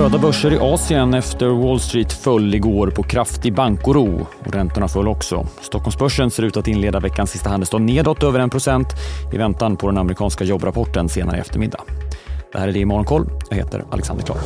Röda 0.00 0.18
börser 0.18 0.52
i 0.52 0.58
Asien 0.58 1.14
efter 1.14 1.46
Wall 1.46 1.80
Street 1.80 2.12
föll 2.12 2.54
igår 2.54 2.90
på 2.90 3.02
kraftig 3.02 3.54
bankoro 3.54 4.26
och 4.46 4.54
räntorna 4.54 4.88
föll 4.88 5.08
också. 5.08 5.46
Stockholmsbörsen 5.60 6.30
ser 6.30 6.42
ut 6.42 6.56
att 6.56 6.68
inleda 6.68 7.00
veckans 7.00 7.30
sista 7.30 7.50
handelsdag 7.50 7.80
nedåt 7.80 8.22
över 8.22 8.40
1% 8.40 8.84
i 9.32 9.36
väntan 9.36 9.76
på 9.76 9.86
den 9.86 9.98
amerikanska 9.98 10.44
jobbrapporten 10.44 11.08
senare 11.08 11.36
i 11.36 11.40
eftermiddag. 11.40 11.80
Det 12.52 12.58
här 12.58 12.68
är 12.68 12.72
det 12.72 12.78
i 12.78 12.84
Morgonkoll. 12.84 13.30
Jag 13.50 13.56
heter 13.56 13.84
Alexander 13.90 14.24
Klar. 14.24 14.38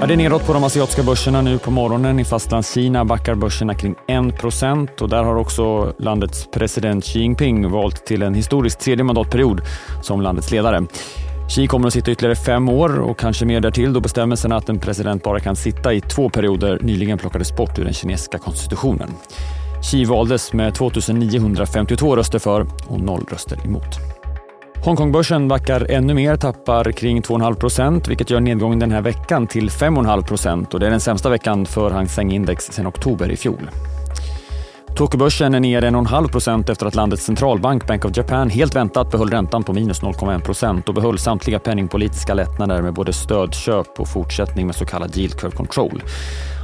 Ja, 0.00 0.06
det 0.06 0.14
är 0.14 0.16
nedåt 0.16 0.46
på 0.46 0.52
de 0.52 0.64
asiatiska 0.64 1.02
börserna 1.02 1.42
nu 1.42 1.58
på 1.58 1.70
morgonen. 1.70 2.20
I 2.20 2.24
Fastlandskina 2.24 3.04
backar 3.04 3.34
börserna 3.34 3.74
kring 3.74 3.94
1 4.08 5.00
och 5.00 5.08
där 5.08 5.22
har 5.22 5.36
också 5.36 5.94
landets 5.98 6.48
president 6.52 7.04
Xi 7.04 7.18
Jinping 7.18 7.70
valt 7.70 8.06
till 8.06 8.22
en 8.22 8.34
historisk 8.34 8.78
tredje 8.78 9.04
mandatperiod 9.04 9.60
som 10.02 10.20
landets 10.20 10.50
ledare. 10.50 10.86
Xi 11.48 11.66
kommer 11.66 11.86
att 11.86 11.92
sitta 11.92 12.10
ytterligare 12.10 12.36
fem 12.36 12.68
år 12.68 13.00
och 13.00 13.18
kanske 13.18 13.44
mer 13.44 13.60
därtill 13.60 13.92
då 13.92 14.00
bestämmelserna 14.00 14.56
att 14.56 14.68
en 14.68 14.78
president 14.78 15.22
bara 15.22 15.40
kan 15.40 15.56
sitta 15.56 15.92
i 15.92 16.00
två 16.00 16.30
perioder 16.30 16.78
nyligen 16.82 17.18
plockades 17.18 17.56
bort 17.56 17.78
ur 17.78 17.84
den 17.84 17.92
kinesiska 17.92 18.38
konstitutionen. 18.38 19.10
Xi 19.82 20.04
valdes 20.04 20.52
med 20.52 20.74
2952 20.74 22.16
röster 22.16 22.38
för 22.38 22.66
och 22.86 23.00
noll 23.00 23.24
röster 23.30 23.58
emot. 23.64 23.98
Hongkongbörsen 24.84 25.48
backar 25.48 25.90
ännu 25.90 26.14
mer, 26.14 26.36
tappar 26.36 26.92
kring 26.92 27.22
2,5 27.22 27.54
procent 27.54 28.08
vilket 28.08 28.30
gör 28.30 28.40
nedgången 28.40 28.78
den 28.78 28.92
här 28.92 29.00
veckan 29.00 29.46
till 29.46 29.68
5,5 29.68 30.22
procent 30.22 30.74
och 30.74 30.80
det 30.80 30.86
är 30.86 30.90
den 30.90 31.00
sämsta 31.00 31.30
veckan 31.30 31.66
för 31.66 31.90
Hang 31.90 32.08
Seng-index 32.08 32.64
sedan 32.64 32.86
oktober 32.86 33.30
i 33.30 33.36
fjol. 33.36 33.70
Tokyobörsen 34.96 35.54
är 35.54 35.60
ner 35.60 35.82
1,5 35.82 36.28
procent 36.28 36.68
efter 36.68 36.86
att 36.86 36.94
landets 36.94 37.24
centralbank 37.24 37.86
Bank 37.86 38.04
of 38.04 38.16
Japan 38.16 38.50
helt 38.50 38.76
väntat 38.76 39.10
behöll 39.10 39.30
räntan 39.30 39.64
på 39.64 39.72
minus 39.72 40.02
0,1 40.02 40.40
procent 40.44 40.88
och 40.88 40.94
behöll 40.94 41.18
samtliga 41.18 41.58
penningpolitiska 41.58 42.34
lättnader 42.34 42.82
med 42.82 42.94
både 42.94 43.12
stödköp 43.12 44.00
och 44.00 44.08
fortsättning 44.08 44.66
med 44.66 44.76
så 44.76 44.84
kallad 44.84 45.16
yield 45.16 45.36
curve 45.40 45.56
control. 45.56 46.02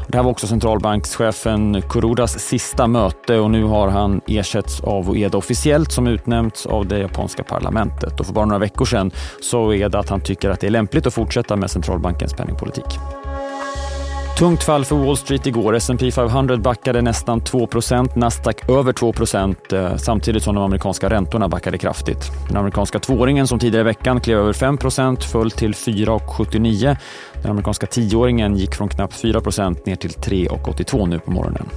Det 0.08 0.16
här 0.16 0.24
var 0.24 0.30
också 0.30 0.46
centralbankschefen 0.46 1.82
Kurodas 1.82 2.38
sista 2.38 2.86
möte 2.86 3.38
och 3.38 3.50
nu 3.50 3.64
har 3.64 3.88
han 3.88 4.20
ersätts 4.26 4.80
av 4.80 5.10
Ueda 5.10 5.38
officiellt 5.38 5.92
som 5.92 6.06
utnämnts 6.06 6.66
av 6.66 6.86
det 6.86 6.98
japanska 6.98 7.42
parlamentet. 7.42 8.20
Och 8.20 8.26
för 8.26 8.32
bara 8.32 8.44
några 8.44 8.58
veckor 8.58 8.84
sedan 8.84 9.10
sa 9.42 9.72
Ueda 9.72 9.98
att 9.98 10.08
han 10.08 10.20
tycker 10.20 10.50
att 10.50 10.60
det 10.60 10.66
är 10.66 10.70
lämpligt 10.70 11.06
att 11.06 11.14
fortsätta 11.14 11.56
med 11.56 11.70
centralbankens 11.70 12.34
penningpolitik. 12.34 12.98
Tungt 14.38 14.62
fall 14.62 14.84
för 14.84 14.96
Wall 14.96 15.16
Street 15.16 15.46
igår. 15.46 15.76
S&P 15.76 16.10
500 16.10 16.56
backade 16.56 17.02
nästan 17.02 17.40
2% 17.40 18.18
Nasdaq 18.18 18.68
över 18.68 18.92
2 18.92 19.14
eh, 19.72 19.96
samtidigt 19.96 20.42
som 20.42 20.54
de 20.54 20.64
amerikanska 20.64 21.10
räntorna 21.10 21.48
backade 21.48 21.78
kraftigt. 21.78 22.30
Den 22.48 22.56
amerikanska 22.56 22.98
tvååringen 22.98 23.46
som 23.46 23.58
tidigare 23.58 23.80
i 23.80 23.84
veckan 23.84 24.20
klev 24.20 24.38
över 24.38 24.52
5% 24.52 25.20
föll 25.20 25.50
till 25.50 25.74
4,79. 25.74 26.96
Den 27.42 27.50
amerikanska 27.50 27.86
tioåringen 27.86 28.56
gick 28.56 28.74
från 28.74 28.88
knappt 28.88 29.22
4% 29.24 29.76
ner 29.86 29.96
till 29.96 30.10
3,82 30.10 31.06
nu 31.06 31.18
på 31.18 31.30
morgonen. 31.30 31.68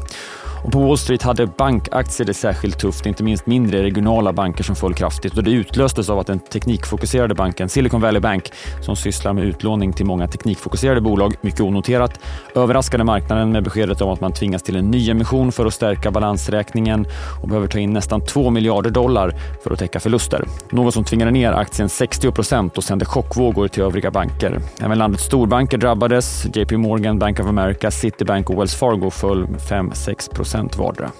Och 0.64 0.72
på 0.72 0.80
Wall 0.80 0.98
Street 0.98 1.22
hade 1.22 1.48
bankaktier 1.48 2.28
det 2.28 2.34
särskilt 2.34 2.80
tufft, 2.80 3.06
inte 3.06 3.23
minst 3.23 3.45
mindre 3.45 3.84
regionala 3.84 4.34
banker 4.34 4.64
som 4.64 4.76
föll 4.76 4.94
kraftigt. 4.94 5.38
Och 5.38 5.44
det 5.44 5.52
utlöstes 5.52 6.09
av 6.09 6.20
att 6.20 6.28
den 6.28 6.40
teknikfokuserade 6.40 7.36
banken 7.36 7.70
Silicon 7.70 8.02
Valley 8.02 8.22
Bank, 8.22 8.52
som 8.82 8.95
sysslar 8.95 9.34
med 9.34 9.44
utlåning 9.44 9.94
till 9.94 10.06
många 10.06 10.28
teknikfokuserade 10.28 11.02
bolag, 11.02 11.34
mycket 11.42 11.62
onoterat, 11.62 12.20
överraskade 12.56 13.04
marknaden 13.04 13.52
med 13.52 13.64
beskedet 13.64 14.02
om 14.02 14.09
att 14.09 14.22
man 14.22 14.32
tvingas 14.32 14.64
till 14.64 14.76
en 14.76 14.92
nyemission 14.92 15.52
för 15.52 15.66
att 15.66 15.73
stärka 15.73 16.12
balansräkningen 16.12 17.06
och 17.42 17.48
behöver 17.48 17.67
ta 17.67 17.80
in 17.80 17.94
nästan 17.94 18.26
2 18.26 18.50
miljarder 18.50 18.89
dollar 18.89 19.34
för 19.64 19.72
att 19.72 19.80
täcka 19.80 20.00
förluster. 20.00 20.45
Något 20.70 20.94
som 20.94 21.04
tvingade 21.04 21.32
ner 21.32 21.52
aktien 21.52 21.89
60 21.89 22.32
procent 22.32 22.78
och 22.78 22.84
sände 22.84 23.06
chockvågor 23.06 23.67
till 23.67 23.84
övriga 23.84 24.12
banker. 24.12 24.59
Även 24.80 24.98
landets 24.98 25.23
storbanker 25.23 25.78
drabbades. 25.78 26.45
JP 26.54 26.78
Morgan, 26.78 27.20
Bank 27.20 27.39
of 27.39 27.48
America, 27.48 27.92
Citibank 27.92 28.50
och 28.50 28.59
Wells 28.59 28.76
Fargo 28.76 29.09
föll 29.09 29.45
5-6 29.45 30.33
procent 30.33 30.51
procent 30.52 30.78
vardera. 30.78 31.12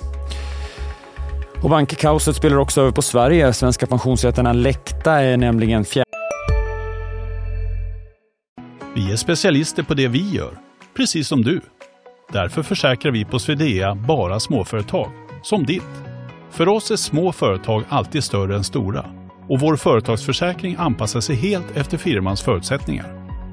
Och 1.64 1.70
bankkaoset 1.70 2.36
spelar 2.36 2.58
också 2.58 2.82
över 2.82 2.92
på 2.92 3.02
Sverige. 3.02 3.54
Svenska 3.54 3.88
pensionsrätterna 3.88 4.54
Läkta 4.54 5.12
är 5.12 5.38
nämligen 5.38 5.86
fjärde... 5.86 6.06
Vi 8.96 9.12
är 9.12 9.16
specialister 9.16 9.84
på 9.84 9.94
det 9.94 10.08
vi 10.08 10.30
gör, 10.30 10.58
precis 10.96 11.28
som 11.28 11.42
du. 11.42 11.62
Därför 12.32 12.64
försäkrar 12.64 13.12
vi 13.12 13.26
på 13.26 13.40
Swedea 13.40 13.96
bara 13.96 14.40
småföretag, 14.40 15.12
som 15.44 15.66
ditt. 15.66 15.84
För 16.52 16.68
oss 16.68 16.92
är 16.92 16.96
små 16.96 17.32
företag 17.32 17.84
alltid 17.90 18.24
större 18.24 18.56
än 18.56 18.64
stora 18.64 19.06
och 19.50 19.60
vår 19.60 19.76
företagsförsäkring 19.76 20.76
anpassar 20.80 21.22
sig 21.22 21.36
helt 21.36 21.78
efter 21.78 21.98
firmans 21.98 22.42
förutsättningar. 22.42 23.06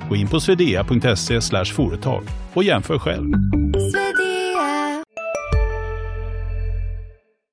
Gå 0.09 0.17
in 0.17 0.29
på 0.29 0.41
swedea.se 0.41 1.41
företag 1.65 2.23
och 2.55 2.65
jämför 2.65 2.99
själv 2.99 3.33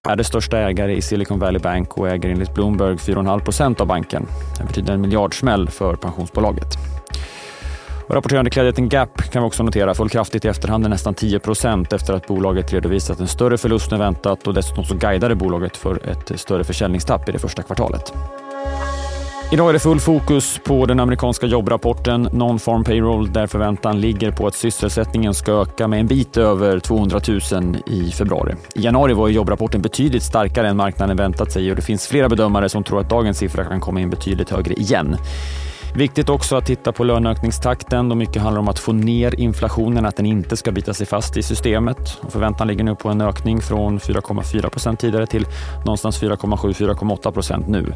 är 0.05 0.16
det 0.16 0.23
största 0.23 0.57
ägare 0.57 0.95
i 0.95 1.01
Silicon 1.01 1.39
Valley 1.39 1.61
Bank 1.61 1.97
och 1.97 2.09
äger 2.09 2.29
enligt 2.29 2.53
Bloomberg 2.53 2.95
4,5 2.95 3.39
procent 3.39 3.81
av 3.81 3.88
banken. 3.88 4.25
Det 4.57 4.63
betyder 4.63 4.93
en 4.93 5.01
miljardsmäll 5.01 5.69
för 5.69 5.95
pensionsbolaget. 5.95 6.67
Och 8.07 8.15
rapporterande 8.15 8.49
klädjätten 8.49 8.89
Gap 8.89 9.31
kan 9.31 9.41
vi 9.44 9.47
också 9.47 9.63
notera 9.63 9.94
föll 9.94 10.09
kraftigt 10.09 10.45
i 10.45 10.47
efterhand 10.47 10.89
nästan 10.89 11.13
10 11.13 11.39
procent 11.39 11.94
efter 11.94 12.13
att 12.13 12.27
bolaget 12.27 12.73
redovisat 12.73 13.19
en 13.19 13.27
större 13.27 13.57
förlust 13.57 13.91
än 13.91 13.99
väntat 13.99 14.47
och 14.47 14.53
dessutom 14.53 14.83
så 14.83 14.95
guidade 14.95 15.35
bolaget 15.35 15.77
för 15.77 16.09
ett 16.09 16.39
större 16.39 16.63
försäljningstapp 16.63 17.29
i 17.29 17.31
det 17.31 17.39
första 17.39 17.63
kvartalet. 17.63 18.13
Idag 19.51 19.69
är 19.69 19.73
det 19.73 19.79
full 19.79 20.00
fokus 20.00 20.59
på 20.63 20.85
den 20.85 21.00
amerikanska 21.00 21.45
jobbrapporten 21.45 22.29
Non-Farm 22.31 22.83
Payroll 22.83 23.33
där 23.33 23.47
förväntan 23.47 24.01
ligger 24.01 24.31
på 24.31 24.47
att 24.47 24.56
sysselsättningen 24.56 25.33
ska 25.33 25.51
öka 25.61 25.88
med 25.88 26.00
en 26.00 26.07
bit 26.07 26.38
över 26.38 26.79
200 26.79 27.19
000 27.51 27.78
i 27.85 28.11
februari. 28.11 28.56
I 28.75 28.81
januari 28.81 29.13
var 29.13 29.28
jobbrapporten 29.28 29.81
betydligt 29.81 30.23
starkare 30.23 30.67
än 30.67 30.78
marknaden 30.78 31.17
väntat 31.17 31.51
sig 31.51 31.69
och 31.69 31.75
det 31.75 31.81
finns 31.81 32.07
flera 32.07 32.29
bedömare 32.29 32.69
som 32.69 32.83
tror 32.83 33.00
att 33.00 33.09
dagens 33.09 33.38
siffra 33.38 33.66
kan 33.66 33.79
komma 33.79 34.01
in 34.01 34.09
betydligt 34.09 34.50
högre 34.50 34.73
igen. 34.73 35.17
Viktigt 35.95 36.29
också 36.29 36.56
att 36.56 36.66
titta 36.66 36.91
på 36.91 37.03
löneökningstakten 37.03 38.09
då 38.09 38.16
mycket 38.16 38.41
handlar 38.41 38.62
om 38.62 38.67
att 38.67 38.79
få 38.79 38.94
ner 38.94 39.39
inflationen, 39.39 40.06
att 40.06 40.16
den 40.16 40.25
inte 40.25 40.57
ska 40.57 40.72
bita 40.72 40.94
sig 40.94 41.07
fast 41.07 41.38
i 41.38 41.44
systemet. 41.44 42.17
Förväntan 42.29 42.67
ligger 42.67 42.83
nu 42.83 42.95
på 42.95 43.09
en 43.09 43.22
ökning 43.22 43.62
från 43.62 44.00
4,4 44.00 44.69
procent 44.69 45.00
tidigare 45.00 45.27
till 45.27 45.47
någonstans 45.85 46.22
4,7-4,8 46.22 47.31
procent 47.31 47.67
nu. 47.67 47.94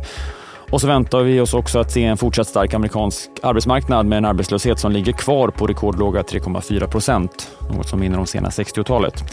Och 0.72 0.82
så 0.82 0.88
väntar 0.88 1.24
vi 1.24 1.40
oss 1.40 1.54
också 1.54 1.80
att 1.80 1.92
se 1.92 2.04
en 2.04 2.18
fortsatt 2.18 2.48
stark 2.48 2.74
amerikansk 2.74 3.30
arbetsmarknad 3.44 4.06
med 4.06 4.18
en 4.18 4.26
arbetslöshet 4.26 4.80
som 4.80 4.92
ligger 4.92 5.12
kvar 5.12 5.48
på 5.48 5.68
rekordlåga 5.68 6.22
3,4 6.22 6.88
procent, 6.88 7.50
något 7.76 7.88
som 7.88 8.00
minner 8.00 8.20
om 8.20 8.26
sena 8.26 8.50
60-talet. 8.50 9.24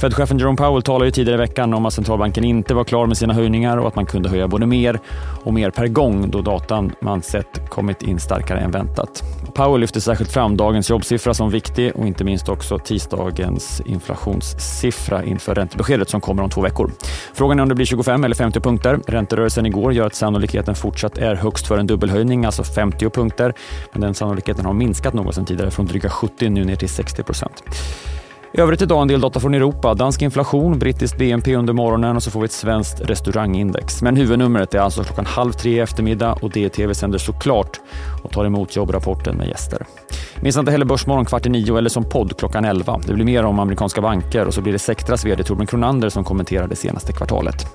Fed-chefen 0.00 0.38
Jerome 0.38 0.56
Powell 0.56 0.82
talade 0.82 1.04
ju 1.04 1.10
tidigare 1.10 1.42
i 1.42 1.46
veckan 1.46 1.74
om 1.74 1.86
att 1.86 1.94
centralbanken 1.94 2.44
inte 2.44 2.74
var 2.74 2.84
klar 2.84 3.06
med 3.06 3.16
sina 3.16 3.34
höjningar 3.34 3.76
och 3.76 3.88
att 3.88 3.96
man 3.96 4.06
kunde 4.06 4.28
höja 4.28 4.48
både 4.48 4.66
mer 4.66 5.00
och 5.44 5.54
mer 5.54 5.70
per 5.70 5.86
gång 5.86 6.30
då 6.30 6.40
datan 6.40 6.92
man 7.00 7.22
sett 7.22 7.70
kommit 7.70 8.02
in 8.02 8.20
starkare 8.20 8.60
än 8.60 8.70
väntat. 8.70 9.22
Powell 9.54 9.80
lyfter 9.80 10.00
särskilt 10.00 10.32
fram 10.32 10.56
dagens 10.56 10.90
jobbsiffra 10.90 11.34
som 11.34 11.50
viktig 11.50 11.92
och 11.96 12.06
inte 12.06 12.24
minst 12.24 12.48
också 12.48 12.78
tisdagens 12.78 13.82
inflationssiffra 13.86 15.24
inför 15.24 15.54
räntebeskedet 15.54 16.08
som 16.08 16.20
kommer 16.20 16.42
om 16.42 16.50
två 16.50 16.60
veckor. 16.60 16.92
Frågan 17.34 17.58
är 17.58 17.62
om 17.62 17.68
det 17.68 17.74
blir 17.74 17.86
25 17.86 18.24
eller 18.24 18.34
50 18.34 18.60
punkter. 18.60 18.98
Ränterörelsen 19.06 19.66
igår 19.66 19.92
gör 19.92 20.06
att 20.06 20.14
sannolikheten 20.14 20.74
fortsatt 20.78 21.18
är 21.18 21.34
högst 21.34 21.66
för 21.66 21.78
en 21.78 21.86
dubbelhöjning, 21.86 22.44
alltså 22.44 22.64
50 22.64 23.10
punkter. 23.10 23.54
Men 23.92 24.00
den 24.00 24.14
sannolikheten 24.14 24.66
har 24.66 24.72
minskat 24.72 25.14
något 25.14 25.34
sedan 25.34 25.44
tidigare 25.44 25.70
från 25.70 25.86
dryga 25.86 26.10
70 26.10 26.48
nu 26.48 26.64
ner 26.64 26.76
till 26.76 26.88
60 26.88 27.22
procent. 27.22 27.62
I 28.52 28.60
övrigt 28.60 28.82
idag 28.82 29.02
en 29.02 29.08
del 29.08 29.20
data 29.20 29.40
från 29.40 29.54
Europa. 29.54 29.94
Dansk 29.94 30.22
inflation, 30.22 30.78
brittiskt 30.78 31.18
BNP 31.18 31.56
under 31.56 31.72
morgonen 31.72 32.16
och 32.16 32.22
så 32.22 32.30
får 32.30 32.40
vi 32.40 32.44
ett 32.44 32.52
svenskt 32.52 33.00
restaurangindex. 33.00 34.02
Men 34.02 34.16
huvudnumret 34.16 34.74
är 34.74 34.78
alltså 34.78 35.04
klockan 35.04 35.26
halv 35.26 35.52
tre 35.52 35.70
i 35.70 35.78
eftermiddag 35.78 36.32
och 36.32 36.50
DTV 36.50 36.94
sänder 36.94 37.18
såklart 37.18 37.80
och 38.22 38.30
tar 38.30 38.44
emot 38.44 38.76
jobbrapporten 38.76 39.36
med 39.36 39.48
gäster. 39.48 39.86
Missa 40.40 40.60
inte 40.60 40.72
heller 40.72 40.86
Börsmorgon 40.86 41.24
kvart 41.24 41.46
i 41.46 41.48
nio 41.48 41.78
eller 41.78 41.90
som 41.90 42.04
podd 42.04 42.38
klockan 42.38 42.64
elva. 42.64 43.00
Det 43.06 43.14
blir 43.14 43.24
mer 43.24 43.44
om 43.44 43.58
amerikanska 43.58 44.00
banker 44.00 44.46
och 44.46 44.54
så 44.54 44.60
blir 44.60 44.72
det 44.72 44.78
Sectras 44.78 45.24
vd 45.24 45.44
Torbjörn 45.44 45.66
Kronander 45.66 46.08
som 46.08 46.24
kommenterar 46.24 46.68
det 46.68 46.76
senaste 46.76 47.12
kvartalet. 47.12 47.66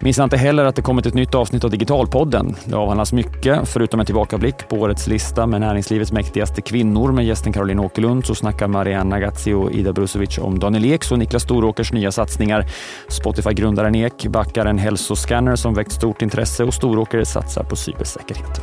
Missa 0.00 0.24
inte 0.24 0.36
heller 0.36 0.64
att 0.64 0.76
det 0.76 0.82
kommit 0.82 1.06
ett 1.06 1.14
nytt 1.14 1.34
avsnitt 1.34 1.64
av 1.64 1.70
Digitalpodden. 1.70 2.54
Det 2.64 2.76
avhandlas 2.76 3.12
mycket, 3.12 3.68
förutom 3.68 4.00
en 4.00 4.06
tillbakablick 4.06 4.68
på 4.68 4.76
årets 4.76 5.06
lista 5.06 5.46
med 5.46 5.60
näringslivets 5.60 6.12
mäktigaste 6.12 6.62
kvinnor 6.62 7.12
med 7.12 7.24
gästen 7.24 7.52
Caroline 7.52 7.80
Åkerlund 7.80 8.26
så 8.26 8.34
snackar 8.34 8.68
Marianne 8.68 9.10
Nagazzi 9.10 9.52
och 9.52 9.72
Ida 9.72 9.92
Brusovic 9.92 10.38
om 10.38 10.58
Daniel 10.58 10.92
Eks 10.92 11.12
och 11.12 11.18
Niklas 11.18 11.42
Storåkers 11.42 11.92
nya 11.92 12.12
satsningar. 12.12 12.66
Spotify-grundaren 13.08 13.94
Ek 13.94 14.26
backar 14.26 14.66
en 14.66 14.78
hälsoscanner 14.78 15.56
som 15.56 15.74
väckt 15.74 15.92
stort 15.92 16.22
intresse 16.22 16.64
och 16.64 16.74
Storåker 16.74 17.24
satsar 17.24 17.64
på 17.64 17.76
cybersäkerhet. 17.76 18.60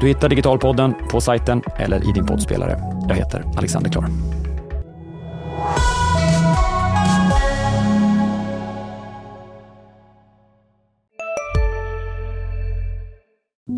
Du 0.00 0.06
hittar 0.06 0.28
Digitalpodden 0.28 0.94
på 1.10 1.20
sajten 1.20 1.62
eller 1.76 2.10
i 2.10 2.12
din 2.12 2.26
poddspelare. 2.26 2.78
Jag 3.08 3.14
heter 3.14 3.44
Alexander 3.56 3.90
Klar. 3.90 4.04